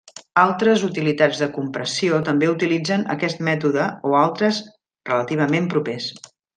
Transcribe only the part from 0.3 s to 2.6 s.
Altres utilitats de compressió també